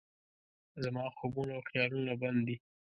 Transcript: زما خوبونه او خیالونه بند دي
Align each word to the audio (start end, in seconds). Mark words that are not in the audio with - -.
زما 0.83 1.05
خوبونه 1.17 1.51
او 1.55 1.61
خیالونه 1.69 2.13
بند 2.21 2.41
دي 2.47 2.55